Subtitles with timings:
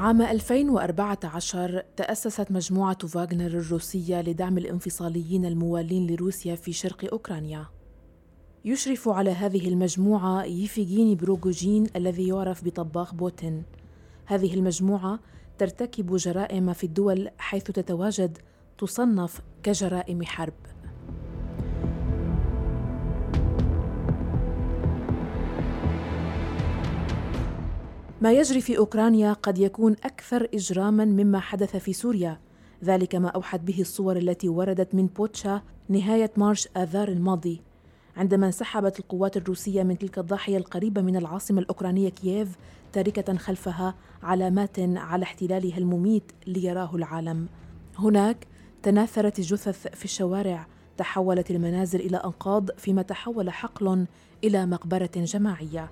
[0.00, 7.66] عام 2014 تأسست مجموعة فاغنر الروسية لدعم الانفصاليين الموالين لروسيا في شرق أوكرانيا.
[8.64, 13.62] يشرف على هذه المجموعة ييفيغيني بروغوجين الذي يعرف بطباخ بوتين.
[14.26, 15.20] هذه المجموعة
[15.58, 18.38] ترتكب جرائم في الدول حيث تتواجد
[18.78, 20.69] تصنف كجرائم حرب.
[28.22, 32.38] ما يجري في أوكرانيا قد يكون أكثر إجراما مما حدث في سوريا.
[32.84, 37.62] ذلك ما أوحت به الصور التي وردت من بوتشا نهاية مارش آذار الماضي.
[38.16, 42.56] عندما انسحبت القوات الروسية من تلك الضاحية القريبة من العاصمة الأوكرانية كييف
[42.92, 47.48] تاركة خلفها علامات على احتلالها المميت ليراه العالم.
[47.98, 48.46] هناك
[48.82, 54.06] تناثرت الجثث في الشوارع تحولت المنازل إلى أنقاض فيما تحول حقل
[54.44, 55.90] إلى مقبرة جماعية.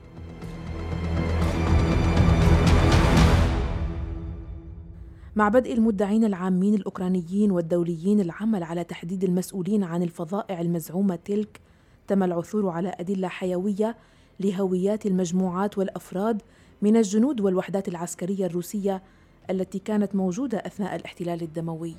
[5.38, 11.60] مع بدء المدعين العامين الأوكرانيين والدوليين العمل على تحديد المسؤولين عن الفظائع المزعومة تلك
[12.06, 13.96] تم العثور على أدلة حيوية
[14.40, 16.42] لهويات المجموعات والأفراد
[16.82, 19.02] من الجنود والوحدات العسكرية الروسية
[19.50, 21.94] التي كانت موجودة أثناء الاحتلال الدموي.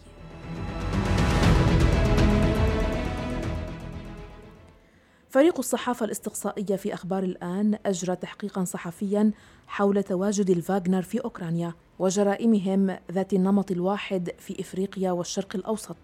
[5.29, 9.31] فريق الصحافة الاستقصائية في أخبار الآن أجرى تحقيقا صحفيا
[9.67, 15.97] حول تواجد الفاغنر في أوكرانيا وجرائمهم ذات النمط الواحد في إفريقيا والشرق الأوسط.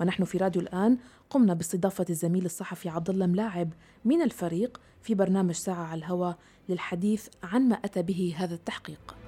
[0.00, 0.98] ونحن في راديو الآن
[1.30, 3.72] قمنا باستضافة الزميل الصحفي عبد الله ملاعب
[4.04, 9.23] من الفريق في برنامج ساعة على الهواء للحديث عن ما أتى به هذا التحقيق.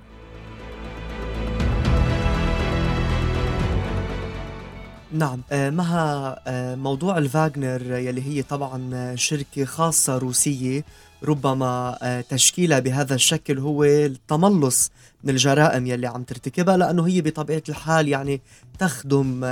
[5.13, 5.43] نعم.
[5.53, 10.85] آه، مها آه، موضوع الفاغنر يلي هي طبعا شركة خاصة روسية
[11.25, 14.91] ربما آه، تشكيلها بهذا الشكل هو التملص
[15.25, 18.41] من الجرائم يلي عم ترتكبها لأنه هي بطبيعة الحال يعني
[18.79, 19.45] تخدم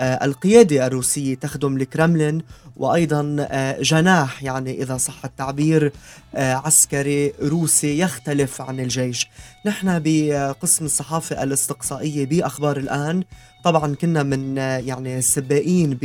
[0.00, 2.42] القيادة الروسية تخدم الكرملين
[2.76, 3.48] وأيضا
[3.80, 5.92] جناح يعني إذا صح التعبير
[6.34, 9.28] عسكري روسي يختلف عن الجيش.
[9.66, 13.24] نحن بقسم الصحافة الاستقصائية بأخبار الآن.
[13.64, 15.98] طبعا كنا من يعني السباقين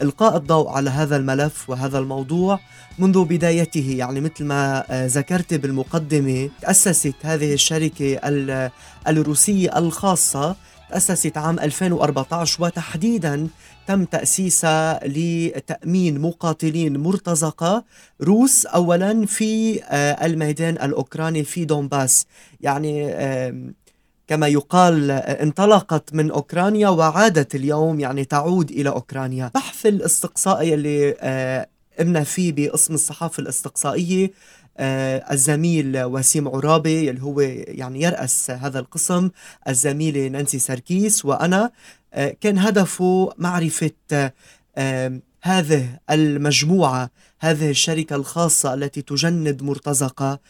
[0.00, 2.60] بإلقاء الضوء على هذا الملف وهذا الموضوع
[2.98, 3.94] منذ بدايته.
[3.98, 8.20] يعني مثل ما ذكرت بالمقدمة تأسست هذه الشركة
[9.08, 10.56] الروسية الخاصة
[10.90, 13.48] تأسست عام 2014 وتحديدا
[13.86, 17.84] تم تأسيسها لتأمين مقاتلين مرتزقة
[18.22, 19.80] روس أولا في
[20.24, 22.26] الميدان الأوكراني في دونباس.
[22.60, 23.14] يعني
[24.28, 29.50] كما يقال انطلقت من أوكرانيا وعادت اليوم يعني تعود إلى أوكرانيا.
[29.54, 31.66] بحث الاستقصائي اللي
[31.98, 34.30] قمنا فيه بقسم الصحافة الاستقصائية
[34.78, 39.30] الزميل وسيم عرابي اللي هو يعني يرأس هذا القسم
[39.68, 41.70] الزميلة نانسي سركيس وأنا
[42.40, 43.90] كان هدفه معرفة
[45.42, 50.40] هذه المجموعة هذه الشركة الخاصة التي تجند مرتزقة.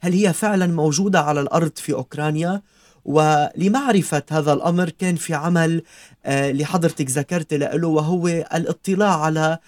[0.00, 2.62] هل هي فعلا موجودة على الأرض في أوكرانيا؟
[3.06, 5.82] ولمعرفة هذا الأمر كان في عمل
[6.24, 9.60] آه، لحضرتك ذكرت له وهو الاطلاع على آه،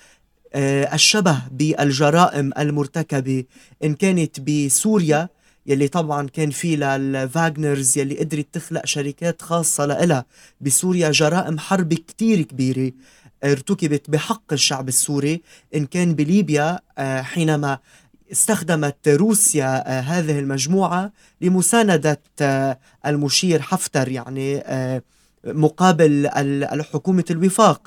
[0.55, 3.45] الشبه بالجرائم المرتكبة
[3.85, 5.29] إن كانت بسوريا
[5.67, 10.25] يلي طبعا كان في للفاغنرز يلي قدرت تخلق شركات خاصة لها
[10.61, 12.93] بسوريا جرائم حرب كتير كبيرة
[13.45, 15.43] ارتكبت بحق الشعب السوري
[15.75, 17.79] إن كان بليبيا آه، حينما
[18.33, 25.03] استخدمت روسيا آه، هذه المجموعة لمساندة آه، المشير حفتر يعني آه،
[25.45, 26.27] مقابل
[26.73, 27.81] الحكومة الوفاق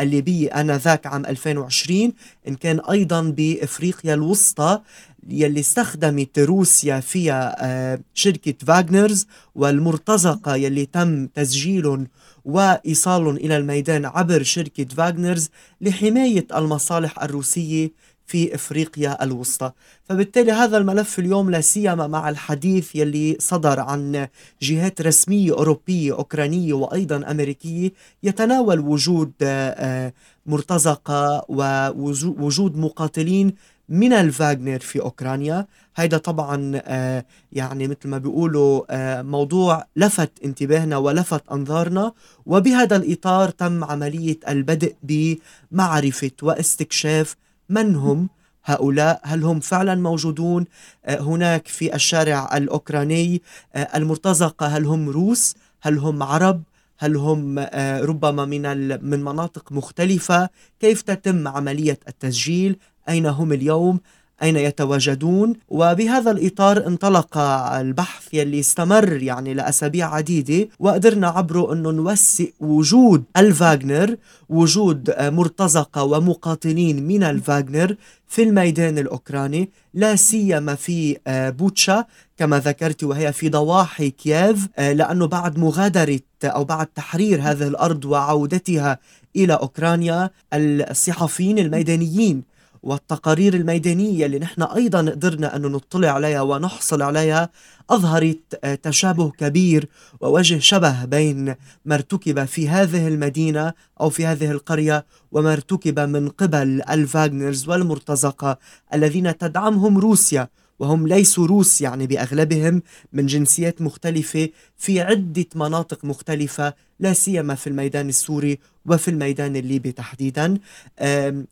[0.00, 2.12] الليبية آنذاك عام 2020
[2.48, 4.80] إن كان أيضا بإفريقيا الوسطى
[5.28, 12.06] يلي استخدمت روسيا فيها شركة فاغنرز والمرتزقة يلي تم تسجيلهم
[12.44, 15.48] وإيصالهم إلى الميدان عبر شركة فاغنرز
[15.80, 17.90] لحماية المصالح الروسية
[18.26, 19.72] في إفريقيا الوسطى،
[20.04, 24.28] فبالتالي هذا الملف اليوم لا سيما مع الحديث يلي صدر عن
[24.62, 27.92] جهات رسميه اوروبيه اوكرانيه وأيضا امريكيه
[28.22, 30.12] يتناول وجود آه،
[30.46, 33.54] مرتزقة ووجود مقاتلين
[33.88, 35.66] من الفاغنر في أوكرانيا.
[35.96, 42.12] هيدا طبعا آه، يعني مثل ما بيقولوا آه، موضوع لفت انتباهنا ولفت أنظارنا.
[42.46, 47.36] وبهذا الإطار تم عملية البدء بمعرفة واستكشاف
[47.68, 48.28] من هم
[48.64, 50.66] هؤلاء؟ هل هم فعلا موجودون؟
[51.04, 53.42] آه، هناك في الشارع الأوكراني
[53.74, 56.62] آه، المرتزقة هل هم روس؟ هل هم عرب؟
[56.98, 58.62] هل هم آه، ربما من
[59.04, 60.48] من مناطق مختلفة؟
[60.80, 62.76] كيف تتم عملية التسجيل؟
[63.08, 64.00] أين هم اليوم؟
[64.42, 72.52] أين يتواجدون؟ وبهذا الإطار انطلق البحث يلي استمر يعني لأسابيع عديدة وقدرنا عبره أنه نوثق
[72.60, 74.16] وجود الفاغنر
[74.48, 77.96] وجود مرتزقة ومقاتلين من الفاغنر
[78.28, 82.04] في الميدان الأوكراني لا سيما في بوتشا
[82.38, 88.98] كما ذكرت وهي في ضواحي كييف لأنه بعد مغادرة أو بعد تحرير هذه الأرض وعودتها
[89.36, 97.50] إلى أوكرانيا الصحفيين الميدانيين والتقارير الميدانية اللي نحن أيضا قدرنا أن نطلع عليها ونحصل عليها
[97.90, 99.88] أظهرت تشابه كبير
[100.20, 106.28] ووجه شبه بين ما ارتكب في هذه المدينة أو في هذه القرية وما ارتكب من
[106.28, 108.58] قبل الفاغنرز والمرتزقة
[108.94, 110.48] الذين تدعمهم روسيا.
[110.78, 112.82] وهم ليسوا روس يعني بأغلبهم
[113.12, 119.92] من جنسيات مختلفة في عدة مناطق مختلفة لا سيما في الميدان السوري وفي الميدان الليبي
[119.92, 120.58] تحديدا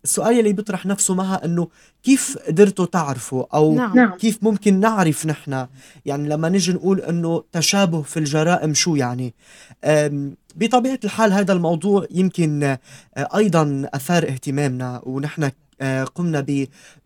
[0.05, 1.69] السؤال اللي بيطرح نفسه معها إنه
[2.03, 3.97] كيف قدرتوا تعرفوا أو نعم.
[3.97, 4.11] نعم.
[4.11, 5.67] كيف ممكن نعرف نحن
[6.07, 9.35] يعني لما نجي نقول إنه تشابه في الجرائم شو يعني
[10.57, 12.79] بطبيعة الحال هذا الموضوع يمكن آه،
[13.37, 16.41] أيضا أثار اهتمامنا ونحن آه، قمنا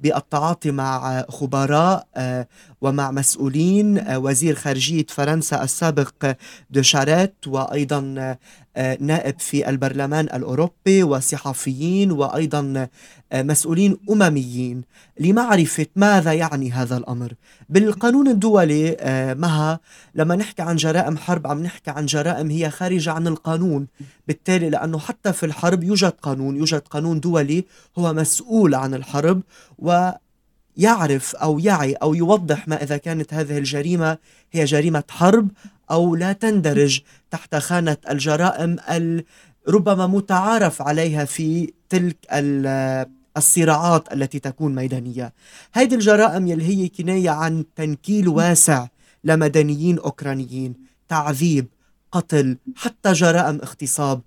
[0.01, 2.49] بالتعاطي مع خبراء آه،
[2.81, 6.35] ومع مسؤولين وزير خارجية فرنسا السابق
[6.71, 8.37] دو شاريت وأيضا
[9.01, 12.89] نائب في البرلمان الأوروبي وصحفيين وأيضا
[13.35, 14.83] مسؤولين أمميين.
[15.21, 17.33] لمعرفة ماذا يعني هذا الأمر؟
[17.69, 18.97] بالقانون الدولي
[19.39, 19.81] مها
[20.15, 23.87] لما نحكي عن جرائم حرب عم نحكي عن جرائم هي خارجة عن القانون.
[24.29, 27.65] بالتالي لأنه حتى في الحرب يوجد قانون يوجد قانون دولي
[27.99, 29.43] هو مسؤول عن الحرب
[29.79, 30.11] و
[30.77, 34.19] يعرف أو يعي أو يوضح ما إذا كانت هذه الجريمة
[34.53, 35.49] هي جريمة حرب
[35.91, 37.01] أو لا تندرج
[37.31, 38.77] تحت خانة الجرائم
[39.69, 42.17] ربما متعارف عليها في تلك
[43.37, 45.33] الصراعات التي تكون ميدانية.
[45.73, 48.87] هذه الجرائم يلي هي كناية عن تنكيل واسع
[49.25, 50.75] لمدنيين أوكرانيين،
[51.09, 51.67] تعذيب،
[52.13, 54.21] قتل، حتى جرائم اغتصاب.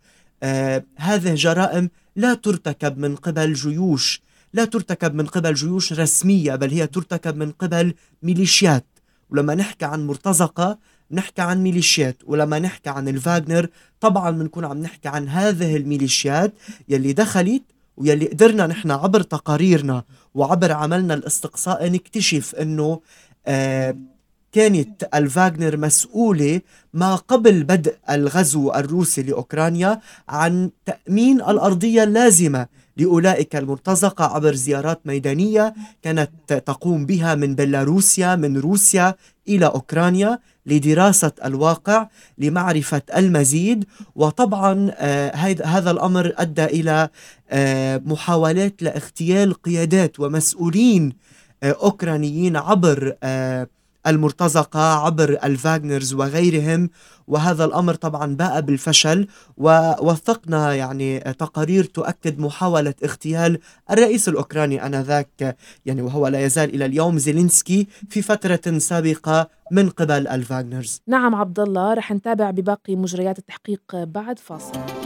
[0.44, 4.22] آه هذه جرائم لا ترتكب من قبل جيوش
[4.54, 7.94] لا ترتكب من قبل جيوش رسمية بل هي ترتكب من قبل
[8.24, 8.86] ميليشيات
[9.30, 10.80] ولما نحكي عن مرتزقة
[11.14, 13.68] نحكي عن ميليشيات ولما نحكي عن الفاغنر
[14.02, 16.54] طبعا بنكون عم نحكي عن هذه الميليشيات
[16.90, 17.64] يلي دخلت
[17.98, 20.04] ويلي قدرنا نحن عبر تقاريرنا
[20.36, 23.00] وعبر عملنا الاستقصاء نكتشف إنه
[23.48, 23.98] آه
[24.52, 26.62] كانت الفاغنر مسؤولة
[26.94, 30.00] ما قبل بدء الغزو الروسي لأوكرانيا
[30.30, 32.68] عن تأمين الأرضية اللازمة
[32.98, 39.16] لأولئك المرتزقة عبر زيارات ميدانية كانت تقوم بها من بيلاروسيا من روسيا
[39.48, 40.40] إلى أوكرانيا.
[40.66, 43.86] لدراسة الواقع لمعرفة المزيد.
[44.16, 45.36] وطبعا آه
[45.66, 47.10] هذا الأمر أدى إلى
[47.50, 51.14] آه محاولات لاغتيال قيادات ومسؤولين
[51.64, 53.16] آه أوكرانيين عبر
[54.08, 56.90] المرتزقة عبر الفاغنرز وغيرهم
[57.28, 59.28] وهذا الأمر طبعا باء بالفشل
[59.58, 63.60] ووثقنا يعني تقارير تؤكد محاولة اغتيال
[63.92, 70.28] الرئيس الأوكراني آنذاك يعني وهو لا يزال إلى اليوم زيلينسكي في فترة سابقة من قبل
[70.28, 71.02] الفاغنرز.
[71.08, 75.01] نعم عبد الله رح نتابع بباقي مجريات التحقيق بعد فاصل.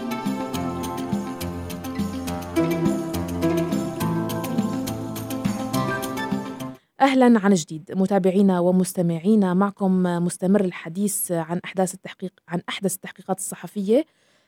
[7.05, 14.05] أهلا عن جديد متابعينا ومستمعينا معكم مستمر الحديث عن أحداث التحقيق عن أحدث التحقيقات الصحفية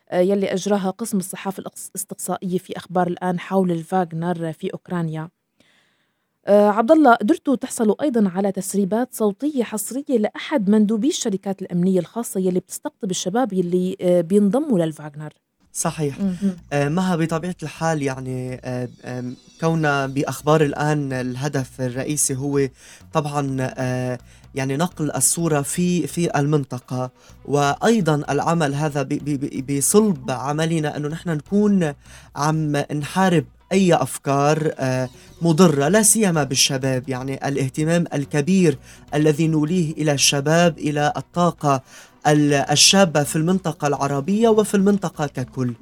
[0.09, 5.29] آه، يلي أجراها قسم الصحافة الأستقصائية في أخبار الآن حول الفاغنر في أوكرانيا.
[6.45, 12.39] آه، عبد الله قدرتوا تحصلوا أيضا على تسريبات صوتية حصرية لأحد مندوبي الشركات الأمنية الخاصة
[12.39, 15.33] يلي بتستقطب الشباب يلي آه، بينضموا للفاغنر.
[15.77, 16.15] صحيح.
[16.73, 19.23] آه مها بطبيعة الحال يعني آه آه
[19.61, 22.67] كوننا بأخبار الآن الهدف الرئيسي هو
[23.13, 24.19] طبعا آه
[24.55, 27.11] يعني نقل الصورة في في المنطقة.
[27.45, 29.07] وأيضا العمل هذا
[29.69, 31.93] بصلب عملنا أنه نحن نكون
[32.35, 35.09] عم نحارب أي أفكار آه،
[35.41, 37.09] مضرة لا سيما بالشباب.
[37.09, 38.77] يعني الاهتمام الكبير
[39.13, 41.81] الذي نوليه إلى الشباب إلى الطاقة
[42.31, 45.73] الشابة في المنطقة العربية وفي المنطقة ككل.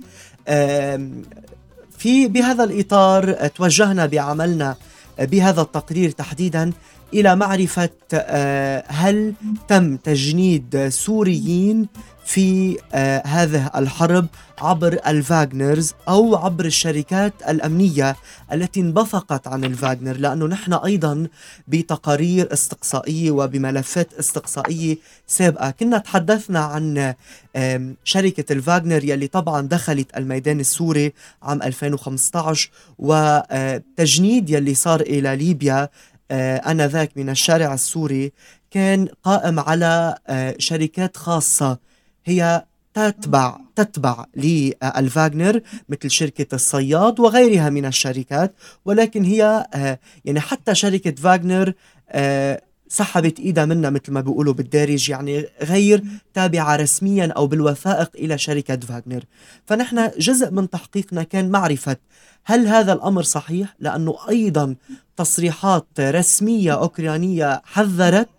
[1.98, 4.76] في بهذا الإطار توجهنا بعملنا
[5.20, 6.72] بهذا التقرير تحديدا
[7.14, 9.34] إلى معرفة آه، هل
[9.68, 11.88] تم تجنيد سوريين
[12.26, 14.28] في آه هذه الحرب
[14.62, 18.16] عبر الفاغنرز أو عبر الشركات الأمنية
[18.54, 21.28] التي انبثقت عن الفاغنر؟ لأنه نحن أيضا
[21.68, 24.98] بتقارير استقصائية وبملفات استقصائية
[25.28, 25.70] سابقة.
[25.72, 27.14] كنا تحدثنا عن
[27.56, 32.70] آه شركة الفاغنر يلي طبعا دخلت الميدان السوري عام 2015
[33.00, 35.90] وتجنيد يلي صار إلى ليبيا
[36.32, 38.32] آه، آنذاك من الشارع السوري
[38.72, 41.78] كان قائم على آه، شركات خاصة.
[42.26, 48.56] هي تتبع تتبع للفاغنر مثل شركة الصياد وغيرها من الشركات.
[48.86, 51.74] ولكن هي آه، يعني حتى شركة فاغنر
[52.10, 56.04] آه، سحبت إيدها منا مثل ما بيقولوا بالدارج يعني غير
[56.34, 59.24] تابعة رسميا أو بالوثائق إلى شركة فاغنر.
[59.66, 61.98] فنحن جزء من تحقيقنا كان معرفة
[62.46, 64.76] هل هذا الأمر صحيح؟ لأنه أيضا
[65.18, 68.30] تصريحات رسمية أوكرانية حذرت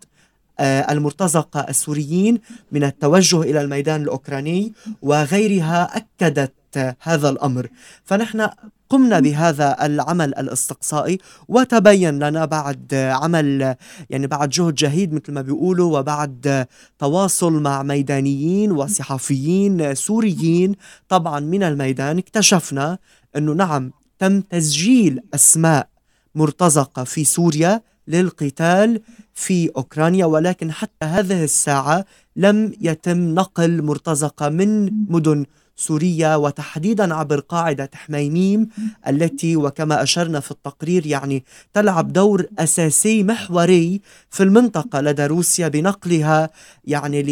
[0.58, 2.40] آه، المرتزقة السوريين
[2.72, 7.68] من التوجه إلى الميدان الأوكراني وغيرها أكدت هذا الأمر.
[8.04, 8.48] فنحن
[8.88, 11.18] قمنا بهذا العمل الأستقصائي
[11.48, 13.76] وتبين لنا بعد عمل
[14.10, 16.66] يعني بعد جهد جهيد مثل ما بيقولوا وبعد
[16.98, 20.74] تواصل مع ميدانيين وصحفيين سوريين
[21.08, 22.98] طبعا من الميدان اكتشفنا
[23.36, 25.88] أنه نعم تم تسجيل أسماء
[26.36, 29.00] مرتزقة في سوريا للقتال
[29.34, 32.04] في أوكرانيا ولكن حتى هذه الساعة
[32.36, 36.36] لم يتم نقل مرتزقة من مدن سوريا.
[36.36, 38.68] وتحديدا عبر قاعدة حميميم
[39.08, 44.00] التي وكما أشرنا في التقرير يعني تلعب دور أساسي محوري
[44.30, 46.50] في المنطقة لدى روسيا بنقلها
[46.84, 47.22] يعني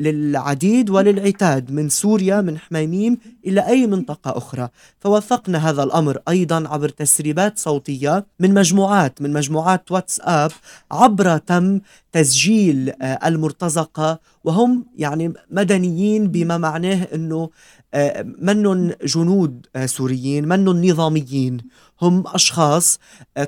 [0.00, 4.68] للعديد وللعتاد من سوريا من حميميم إلى أي منطقة أخرى.
[5.00, 10.52] فوثقنا هذا الأمر أيضا عبر تسريبات صوتية من مجموعات من مجموعات واتساب
[10.90, 11.80] عبر تم
[12.12, 17.50] تسجيل آه، المرتزقة وهم يعني مدنيين بما معناه أنه
[17.94, 21.58] آه، منن جنود آه، سوريين منن نظاميين.
[22.02, 22.98] هم أشخاص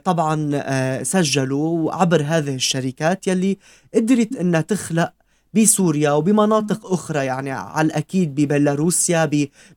[0.05, 3.59] طبعا سجلوا عبر هذه الشركات يلي
[3.95, 5.13] قدرت أنها تخلق
[5.55, 9.31] بسوريا وبمناطق أخرى يعني على الأكيد ببيلاروسيا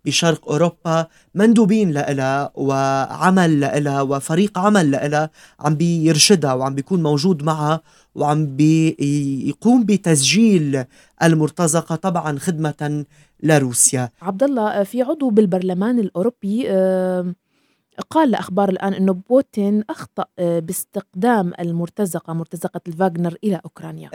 [0.05, 5.29] بشرق أوروبا مندوبين لها وعمل لها وفريق عمل لها
[5.59, 7.81] عم بيرشدها وعم بيكون موجود معها
[8.15, 10.83] وعم بيقوم بتسجيل
[11.23, 13.05] المرتزقة طبعا خدمة
[13.43, 14.09] لروسيا.
[14.21, 16.67] عبد الله في عضو بالبرلمان الأوروبي
[18.09, 24.09] قال لأخبار الآن أنه بوتين أخطأ آه، باستقدام المرتزقة مرتزقة الفاغنر إلى أوكرانيا.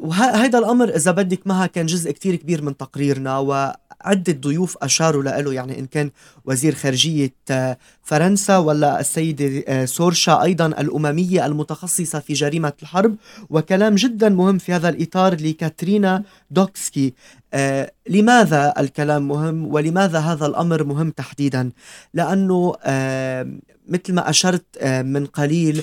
[0.00, 5.52] وهذا الأمر إذا بدك معها كان جزء كتير كبير من تقريرنا وعدة ضيوف أشاروا له
[5.52, 6.10] يعني إن كان
[6.44, 13.16] وزير خارجية آه، فرنسا ولا السيدة آه، سورشا أيضا الأممية المتخصصة في جريمة الحرب.
[13.50, 17.14] وكلام جدا مهم في هذا الإطار لكاترينا دوكسكي.
[17.54, 21.70] آه لماذا الكلام مهم ولماذا هذا الأمر مهم تحديدا؟
[22.14, 23.46] لأنه آه
[23.88, 25.82] مثل ما أشرت آه من قليل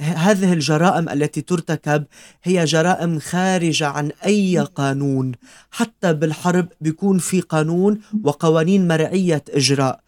[0.00, 2.04] هذه الجرائم التي ترتكب
[2.44, 5.32] هي جرائم خارجة عن أي قانون،
[5.70, 10.00] حتى بالحرب بيكون في قانون وقوانين مرعية إجراء.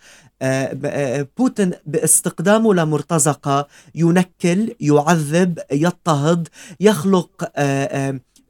[1.39, 6.49] بوتين باستقدامه لمرتزقة ينكل يعذب يضطهد
[6.81, 7.51] يخلق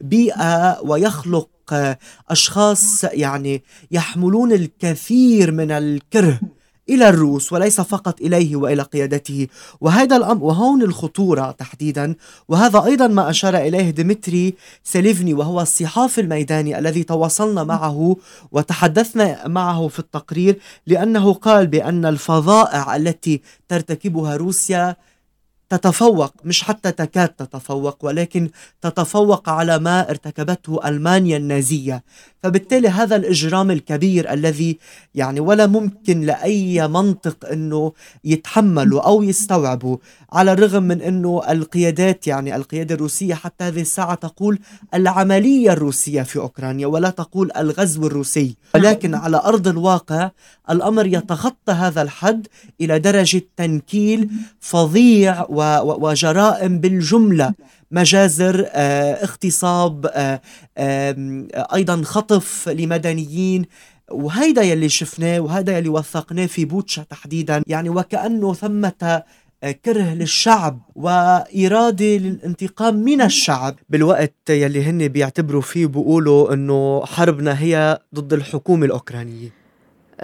[0.00, 1.48] بيئة ويخلق
[2.30, 6.40] أشخاص يعني يحملون الكثير من الكره
[6.88, 9.46] إلى الروس وليس فقط إليه وإلى قيادته.
[9.80, 12.14] وهذا الامر وهون الخطورة تحديدا.
[12.48, 18.16] وهذا أيضا ما أشار إليه ديمتري سيليفني وهو الصحافي الميداني الذي تواصلنا معه
[18.52, 24.96] وتحدثنا معه في التقرير لأنه قال بأن الفظائع التي ترتكبها روسيا
[25.70, 28.50] تتفوق مش حتى تكاد تتفوق ولكن
[28.82, 32.04] تتفوق على ما ارتكبته ألمانيا النازية.
[32.42, 34.78] فبالتالي هذا الإجرام الكبير الذي
[35.14, 37.92] يعني ولا ممكن لأي منطق إنه
[38.24, 39.98] يتحمله أو يستوعبه
[40.32, 44.58] على الرغم من إنه القيادات يعني القيادة الروسية حتى هذه الساعة تقول
[44.94, 48.56] العملية الروسية في أوكرانيا ولا تقول الغزو الروسي.
[48.74, 50.30] ولكن على أرض الواقع
[50.70, 52.46] الأمر يتخطى هذا الحد
[52.80, 55.46] إلى درجة تنكيل فظيع
[55.82, 57.54] وجرائم بالجملة.
[57.90, 60.40] مجازر آه، اغتصاب آه،
[61.74, 63.64] أيضا خطف لمدنيين.
[64.10, 67.62] وهيدا يلي شفناه وهذا يلي وثقناه في بوتشا تحديدا.
[67.66, 69.22] يعني وكأنه ثمة
[69.62, 73.76] آه، كره للشعب وإرادة للانتقام من الشعب.
[73.88, 79.59] بالوقت يلي هن بيعتبروا فيه بيقولوا أنه حربنا هي ضد الحكومة الأوكرانية.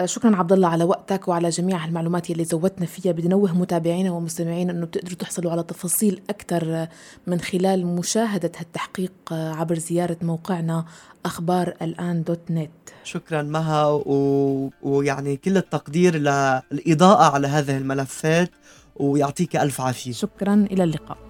[0.04, 3.12] شكرا عبد الله على وقتك وعلى جميع المعلومات اللي زودتنا فيها.
[3.12, 6.86] بدي نوه متابعينا ومستمعينا إنه بتقدروا تحصلوا على تفاصيل أكثر
[7.26, 10.84] من خلال مشاهدة هالتحقيق عبر زيارة موقعنا
[11.24, 12.70] أخبار الآن دوت نت.
[13.04, 13.86] شكرا مها.
[13.86, 14.70] و...
[14.82, 18.50] ويعني كل التقدير للاضاءه على هذه الملفات
[18.96, 20.12] ويعطيك ألف عافية.
[20.12, 20.54] شكرا.
[20.54, 21.25] إلى اللقاء.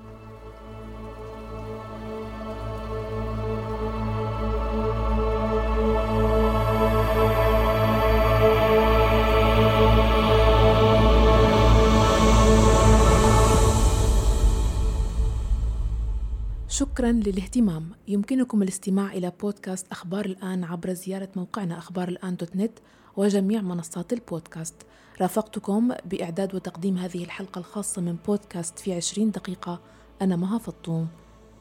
[16.78, 17.90] شكرا للاهتمام.
[18.08, 22.78] يمكنكم الاستماع إلى بودكاست أخبار الآن عبر زيارة موقعنا أخبار الآن دوت نت
[23.16, 24.74] وجميع منصات البودكاست.
[25.20, 29.80] رافقتكم بإعداد وتقديم هذه الحلقة الخاصة من بودكاست في عشرين دقيقة.
[30.22, 31.08] أنا مها فطوم.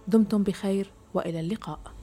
[0.08, 1.95] دمتم بخير وإلى اللقاء.